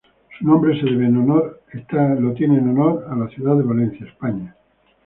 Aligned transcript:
Su 0.39 0.45
nombre 0.47 0.79
se 0.81 0.85
debe 0.89 1.05
en 1.05 1.17
honor 1.17 1.61
a 1.91 3.15
la 3.15 3.27
ciudad 3.29 3.55
de 3.55 3.61
Valencia, 3.63 4.07
España. 4.07 4.55